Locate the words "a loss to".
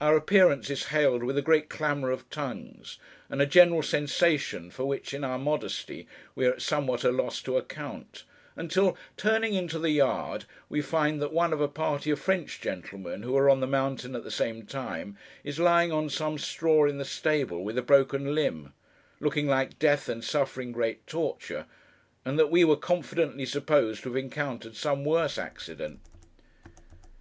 7.14-7.56